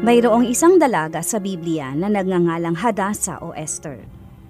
[0.00, 4.00] Mayroong isang dalaga sa Biblia na nagngangalang Hadasa o Esther.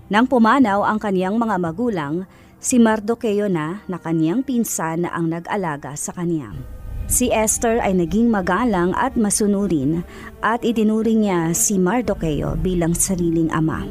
[0.07, 2.23] Nang pumanaw ang kaniyang mga magulang,
[2.63, 6.55] si Mardukeo na na kaniyang pinsan na ang nag-alaga sa kaniyang.
[7.11, 10.07] Si Esther ay naging magalang at masunurin
[10.39, 13.83] at itinuring niya si Mardukeo bilang sariling ama.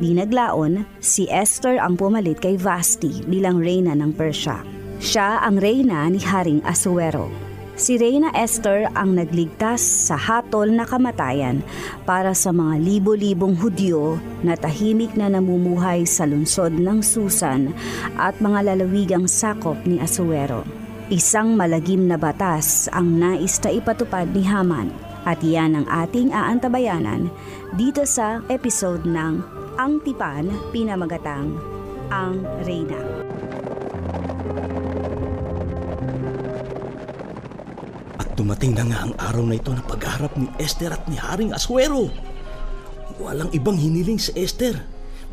[0.00, 4.64] Di naglaon, si Esther ang pumalit kay Vasti bilang reyna ng Persya.
[4.96, 7.47] Siya ang reyna ni Haring Asuero.
[7.78, 11.62] Si Reyna Esther ang nagligtas sa hatol na kamatayan
[12.02, 17.70] para sa mga libo-libong Hudyo na tahimik na namumuhay sa lungsod ng Susan
[18.18, 20.66] at mga lalawigang sakop ni Asuero.
[21.06, 24.90] Isang malagim na batas ang nais na ipatupad ni Haman
[25.22, 27.30] at yan ang ating aantabayanan
[27.78, 29.38] dito sa episode ng
[29.78, 31.54] Ang Tipan Pinamagatang
[32.10, 32.98] Ang Reyna.
[38.38, 42.06] Dumating na nga ang araw na ito na pagharap ni Esther at ni Haring Aswero.
[43.18, 44.78] Walang ibang hiniling si Esther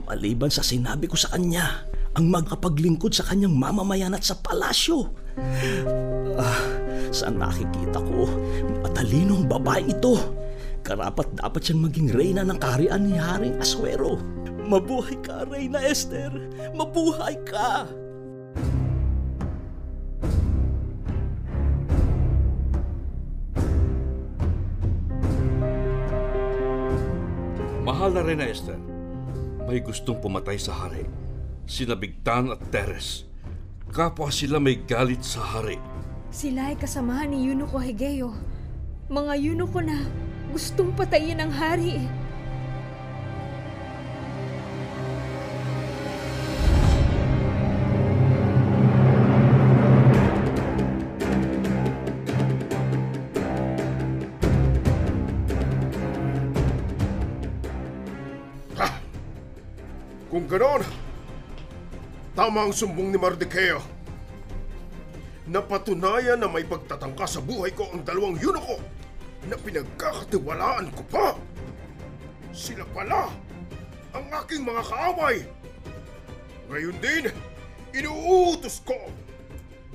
[0.10, 1.86] maliban sa sinabi ko sa kanya
[2.18, 5.06] ang magkapaglingkod sa kanyang mamamayan at sa palasyo.
[6.34, 6.66] Ah,
[7.14, 8.26] saan nakikita ko,
[8.82, 10.16] matalinong babae ito.
[10.82, 14.18] Karapat dapat siyang maging reyna ng kaharian ni Haring Aswero.
[14.66, 16.34] Mabuhay ka, Reyna Esther!
[16.74, 17.86] Mabuhay ka!
[28.06, 28.78] Mahal na rin na Esther.
[29.66, 31.10] May gustong pumatay sa hari.
[31.66, 33.26] Sinabigtan at Teres.
[33.90, 35.82] Kapwa sila may galit sa hari.
[36.30, 38.30] Sila ay kasamahan ni Yunuko Higeo.
[39.10, 40.06] Mga Yunuko na
[40.54, 42.06] gustong patayin ang hari.
[60.46, 60.86] Kung ganon,
[62.38, 63.82] tama ang sumbong ni Mardukeo.
[65.50, 68.78] Napatunayan na may pagtatangka sa buhay ko ang dalawang yunoko
[69.50, 71.34] na pinagkakatiwalaan ko pa.
[72.54, 73.34] Sila pala
[74.14, 75.50] ang aking mga kaaway.
[76.70, 77.24] Ngayon din,
[77.98, 79.02] inuutos ko.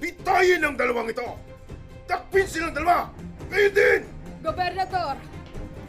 [0.02, 1.30] Bitayin ang dalawang ito.
[2.10, 3.06] Takpin silang dalawa.
[3.54, 4.00] Ngayon din!
[4.42, 5.14] Gobernador,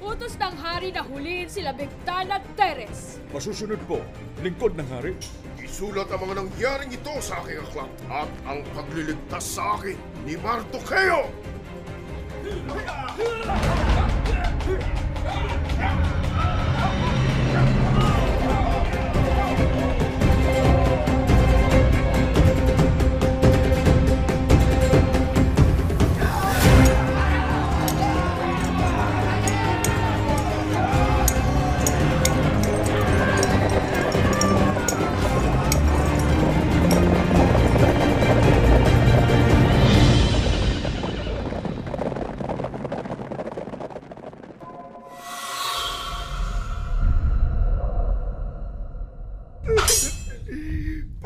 [0.01, 3.21] utos ng hari na huliin sila Bigtan at Teres.
[3.29, 4.01] Masusunod po,
[4.41, 5.13] lingkod ng hari.
[5.61, 9.95] Isulat ang mga nangyaring ito sa aking aklat at ang pagliligtas sa akin
[10.25, 11.29] ni Mardukeo.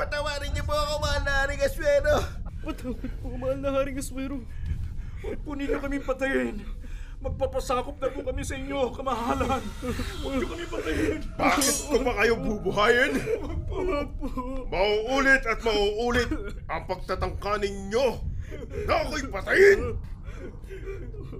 [0.06, 2.16] Patawarin niyo po ako, mahal na Haring Aswero!
[2.62, 4.38] Patawad po, mahal na Haring Aswero.
[5.26, 6.62] Huwag po ninyo kami patayin.
[7.26, 9.66] Magpapasakop na po kami sa inyo, kamahalan.
[10.22, 11.26] Huwag niyo kami patayin.
[11.34, 13.18] Bakit ko pa kayo bubuhayin?
[14.70, 16.30] Mauulit at mauulit
[16.70, 18.06] ang pagtatangka ninyo
[18.86, 19.98] na ako'y patayin.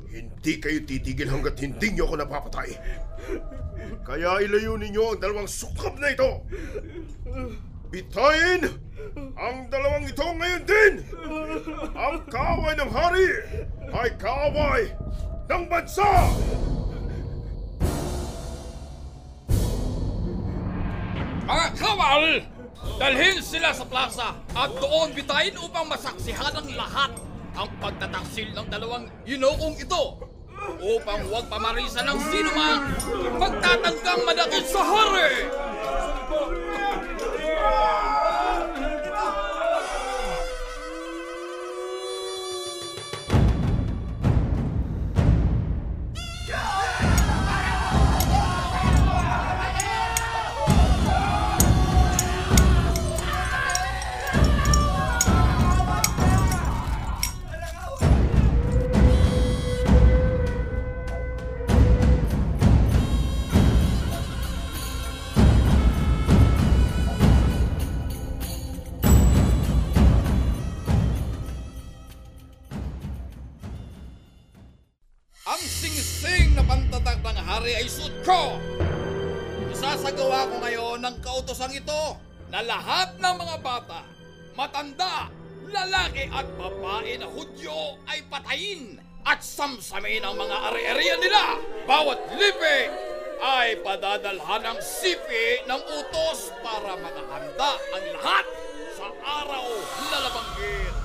[0.10, 2.74] Hindi kayo titigil hanggat hindi niyo ako napapatay.
[4.02, 6.42] Kaya ilayo ninyo ang dalawang sukab na ito.
[7.96, 8.68] Bitayin
[9.40, 10.94] ang dalawang ito ngayon din.
[11.96, 13.30] Ang kaaway ng hari
[13.88, 14.92] ay kaaway
[15.48, 16.12] ng bansa.
[21.48, 22.44] Mga kawal!
[23.00, 27.16] Dalhin sila sa plaza at doon bitayin upang masaksihan ng lahat
[27.56, 30.20] ang pagtataksil ng dalawang yunokong ito
[30.84, 32.92] upang huwag pamarisan ng sino man
[33.40, 35.48] pagtatangkang madakil sa hari!
[78.26, 78.58] Ko.
[79.70, 82.18] Isasagawa ko ngayon ng kautosang ito
[82.50, 84.02] na lahat ng mga bata,
[84.58, 85.30] matanda,
[85.70, 91.62] lalaki at babae na hudyo ay patayin at samsamin ang mga ari-arian nila.
[91.86, 92.90] Bawat lipi
[93.46, 98.46] ay padadalhan ng sipi ng utos para makahanda ang lahat
[98.98, 99.66] sa araw
[100.10, 101.05] na labanggit.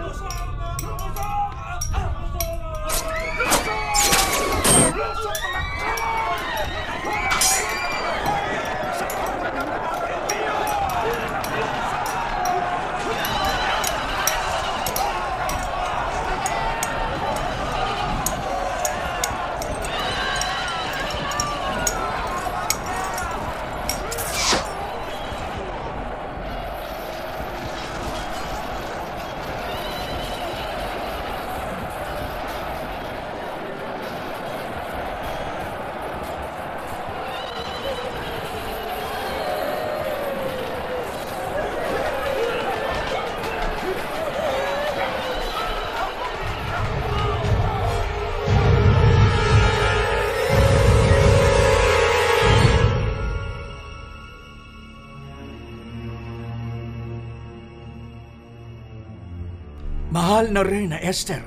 [60.11, 61.39] Mahal na Reyna Esther,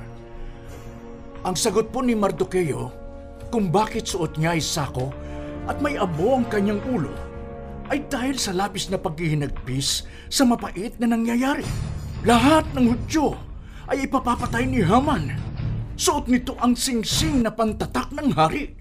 [1.45, 2.89] ang sagot po ni Mardoqueo
[3.53, 5.13] kung bakit suot niya ay sako
[5.69, 7.13] at may abo ang kanyang ulo
[7.93, 11.61] ay dahil sa labis na paghihinagpis sa mapait na nangyayari.
[12.25, 13.37] Lahat ng Hudyo
[13.85, 15.37] ay ipapapatay ni Haman.
[15.93, 18.73] Suot nito ang singsing na pantatak ng hari.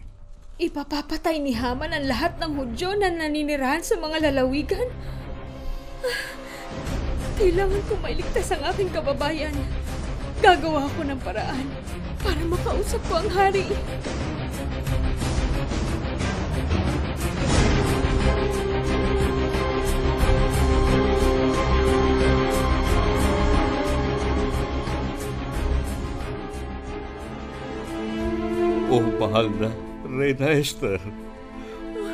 [0.57, 4.89] Ipapapatay ni Haman ang lahat ng Hudyo na naninirahan sa mga lalawigan?
[7.35, 9.55] Kailangan ko mailigtas ang aking kababayan.
[10.39, 11.67] Gagawa ko ng paraan
[12.23, 13.67] para makausap ko ang hari.
[28.95, 29.75] Oh, mahal na,
[30.07, 31.03] Reyna Esther.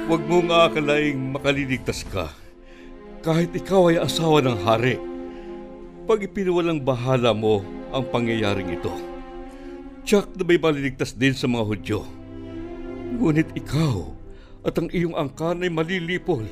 [0.09, 2.33] Huwag mong aakalaing makaliligtas ka.
[3.21, 5.10] Kahit ikaw ay asawa ng hari.
[6.11, 7.63] Pag ipinawalang bahala mo
[7.95, 8.91] ang pangyayaring ito,
[10.03, 12.03] tiyak na may maliligtas din sa mga Hudyo.
[13.15, 14.11] Ngunit ikaw
[14.67, 16.43] at ang iyong angkan ay malilipol.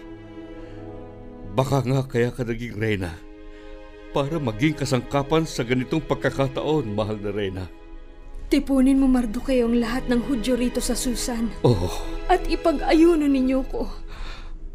[1.58, 3.18] Baka nga kaya ka naging reyna
[4.14, 7.66] para maging kasangkapan sa ganitong pagkakataon, mahal na reyna.
[8.54, 11.98] Tipunin mo Mardoqueo ang lahat ng Hudyo rito sa Susan Oh,
[12.30, 13.90] at ipag-ayuno ninyo ko.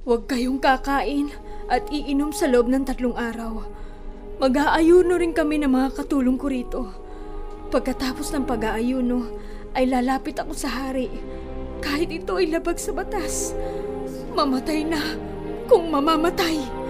[0.03, 1.31] Huwag kayong kakain
[1.71, 3.63] at iinom sa loob ng tatlong araw.
[4.41, 6.81] Mag-aayuno rin kami ng mga katulong ko rito.
[7.69, 9.29] Pagkatapos ng pag-aayuno,
[9.73, 11.09] ay lalapit ako sa hari.
[11.81, 13.53] Kahit ito ay labag sa batas.
[14.33, 15.01] Mamatay na
[15.69, 16.82] kung mamamatay.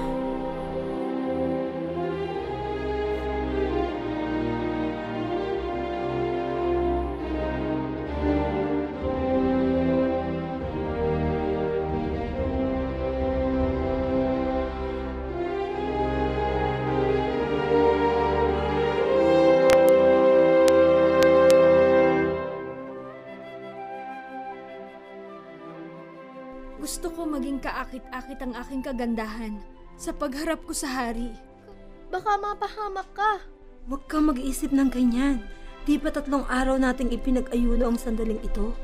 [27.63, 29.55] Kaakit-akit ang aking kagandahan
[29.95, 31.31] sa pagharap ko sa hari.
[32.11, 33.39] Baka mapahamak ka.
[33.87, 35.39] Huwag kang mag-iisip ng ganyan.
[35.87, 38.75] Di ba tatlong araw nating ipinag-ayuno ang sandaling ito?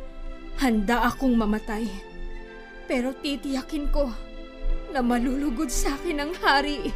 [0.64, 1.88] Handa akong mamatay.
[2.88, 4.12] Pero titiyakin ko
[4.96, 6.92] na malulugod sa akin ang hari.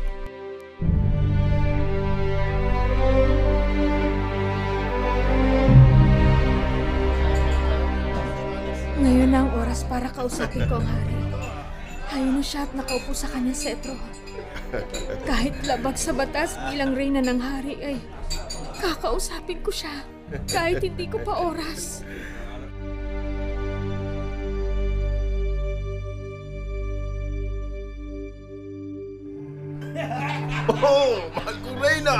[9.03, 11.22] Ngayon na ang oras para kausapin ko ang hari.
[12.13, 13.98] Hayun siya at nakaupo sa kanyang setro.
[15.29, 17.98] Kahit labag sa batas bilang reyna ng hari ay
[18.77, 20.05] kakausapin ko siya
[20.50, 22.01] kahit hindi ko pa oras.
[30.84, 32.17] Oh, mahal kong Reyna!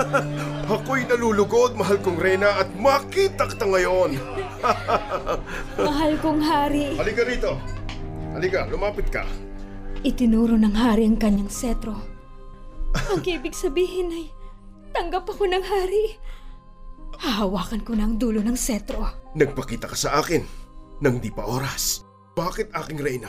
[0.74, 4.16] Ako'y nalulugod, mahal kong Reyna, at makita kita ngayon.
[5.88, 6.94] Mahal kong hari.
[6.94, 7.58] Halika rito.
[8.30, 9.26] Halika, lumapit ka.
[10.06, 11.98] Itinuro ng hari ang kanyang setro.
[12.94, 14.26] Ang ibig sabihin ay
[14.94, 16.14] tanggap ako ng hari.
[17.20, 19.02] Hahawakan ko na ang dulo ng setro.
[19.34, 20.46] Nagpakita ka sa akin
[21.02, 22.06] nang di pa oras.
[22.38, 23.28] Bakit aking reyna?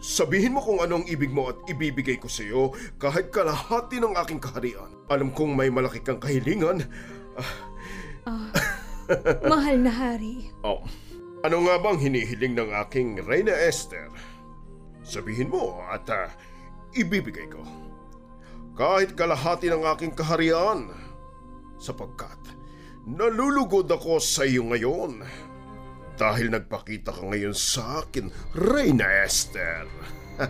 [0.00, 4.40] Sabihin mo kung anong ibig mo at ibibigay ko sa iyo kahit kalahati ng aking
[4.40, 4.88] kaharian.
[5.12, 6.88] Alam kong may malaki kang kahilingan.
[9.44, 10.48] Mahal na hari.
[10.64, 10.80] Oh,
[11.44, 14.08] ano nga bang hinihiling ng aking Reyna Esther?
[15.00, 16.30] Sabihin mo at ah,
[16.92, 17.62] ibibigay ko.
[18.76, 20.92] Kahit kalahati ng aking kaharian.
[21.80, 22.60] Sapagkat
[23.08, 25.24] nalulugod ako sa iyo ngayon.
[26.20, 29.88] Dahil nagpakita ka ngayon sa akin, Reyna Esther.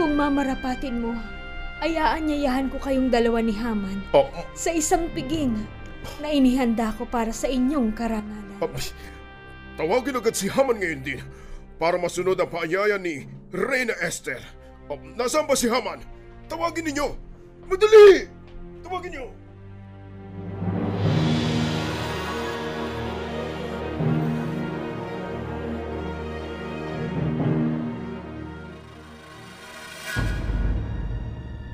[0.00, 1.12] Kung mamarapatin mo,
[1.84, 5.52] ay aanyayahan ko kayong dalawa ni Haman Oh, sa isang piging
[6.20, 8.58] na inihanda ko para sa inyong karangalan.
[8.62, 8.68] ah,
[9.78, 11.20] tawagin agad si Haman ngayon din
[11.76, 14.38] para masunod ang paanyaya ni Reyna Esther.
[14.86, 16.02] Oh, nasaan ba si Haman?
[16.46, 17.08] Tawagin ninyo!
[17.66, 18.26] Madali!
[18.82, 19.26] Tawagin niyo!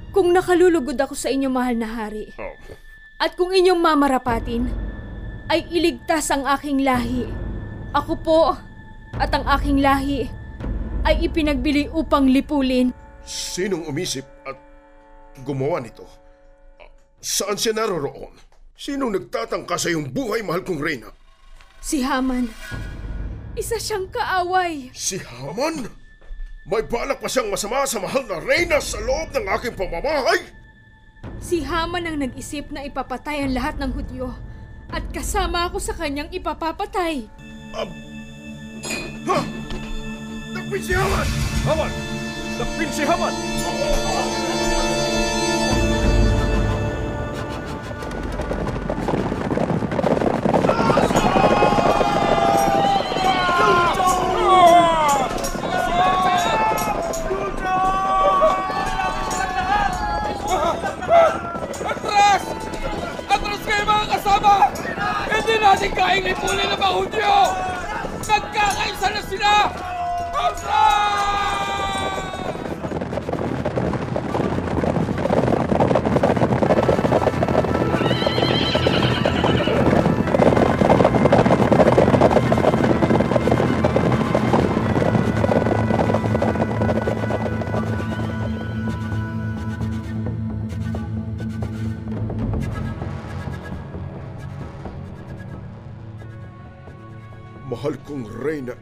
[0.08, 2.54] Kung nakalulugod ako sa inyong mahal na hari, Oh,
[3.18, 4.70] at kung inyong mamarapatin,
[5.50, 7.26] ay iligtas ang aking lahi.
[7.90, 8.42] Ako po
[9.18, 10.30] at ang aking lahi
[11.02, 12.94] ay ipinagbili upang lipulin.
[13.28, 14.56] sinong umisip at
[15.42, 16.06] gumawa nito?
[17.18, 18.32] Saan siya naroroon?
[18.78, 21.10] Sinong nagtatangka sa iyong buhay, mahal kong Reyna?
[21.82, 22.46] Si Haman.
[23.58, 24.94] Isa siyang kaaway.
[24.94, 25.90] Si Haman?
[26.70, 30.38] May balak pa siyang masama sa mahal na Reyna sa loob ng aking pamamahay?
[31.48, 34.36] Si Haman ang nag-isip na ipapatay ang lahat ng Hudyo.
[34.92, 37.24] At kasama ako sa kanyang ipapapatay.
[37.72, 39.38] Ha?
[40.52, 41.28] Takpin si Haman!
[41.64, 41.92] Haman!
[42.60, 43.57] Dakpin si Haman!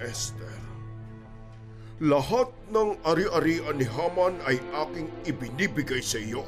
[0.07, 0.59] Esther,
[1.99, 6.47] lahat ng ari-arian ni Haman ay aking ibinibigay sa iyo.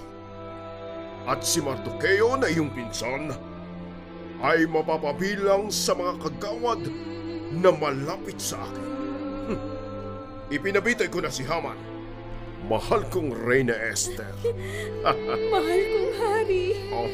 [1.28, 3.34] At si Mardocheo na iyong pinsan
[4.40, 6.82] ay mapapabilang sa mga kagawad
[7.52, 8.88] na malapit sa akin.
[9.50, 9.60] Hmm.
[10.52, 11.76] Ipinabitay ko na si Haman.
[12.68, 14.32] Mahal kong Reyna Esther.
[15.52, 16.64] Mahal kong hari.
[16.92, 17.08] Oh,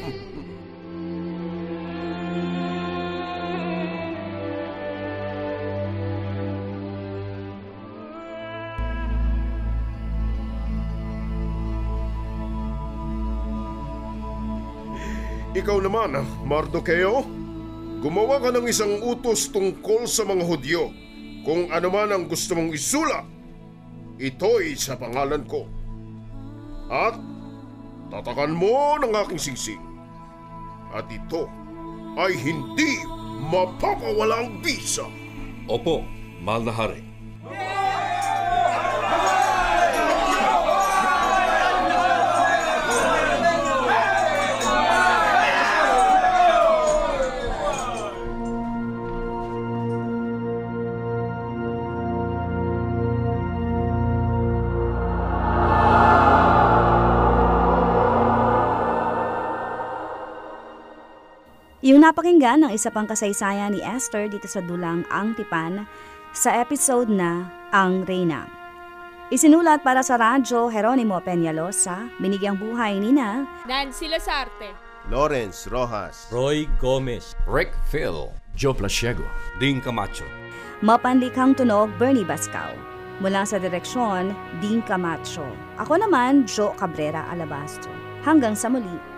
[15.55, 17.23] Ikaw naman, ah, Mardocheo,
[18.03, 20.91] gumawa ka ng isang utos tungkol sa mga Hudyo.
[21.47, 23.23] Kung ano man ang gusto mong isula,
[24.19, 25.63] ito'y sa pangalan ko.
[26.91, 27.15] At
[28.11, 29.79] tatakan mo ng aking singsing.
[30.91, 31.47] At ito
[32.19, 32.99] ay hindi
[33.47, 35.07] mapapawalang bisa.
[35.71, 36.03] Opo,
[36.43, 37.04] mahal na hari.
[62.05, 65.89] Napakinggan ng isa pang kasaysayan ni Esther dito sa Dulang Ang Tipan
[66.37, 68.45] sa episode na Ang Reyna.
[69.33, 74.69] Isinulat para sa radyo Jeronimo Peñalosa, binigyang buhay ni na Nancy Lasarte.
[75.09, 76.29] Lawrence Rojas.
[76.29, 77.33] Roy Gomez.
[77.49, 78.29] Rick Phil.
[78.53, 79.25] Joe Plasiego.
[79.57, 80.29] Ding Camacho.
[80.85, 82.77] Mapanlikhang tunog Bernie Bascao.
[83.17, 84.29] Mula sa direksyon,
[84.61, 85.45] Dean Camacho.
[85.81, 87.89] Ako naman, Joe Cabrera Alabastro.
[88.21, 89.14] Hanggang sa muli.